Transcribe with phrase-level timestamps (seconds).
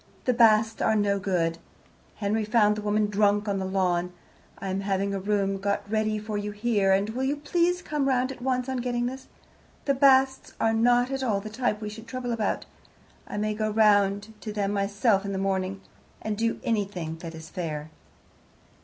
[0.25, 1.59] The Basts are no good.
[2.15, 4.11] Henry found the woman drunk on the lawn.
[4.57, 8.07] I am having a room got ready for you here, and will you please come
[8.07, 9.27] round at once on getting this?
[9.85, 12.65] The Basts are not at all the type we should trouble about.
[13.27, 15.81] I may go round to them myself in the morning,
[16.19, 17.91] and do anything that is fair.